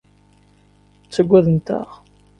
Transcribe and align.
Ttagadent-aɣ. 1.05 1.89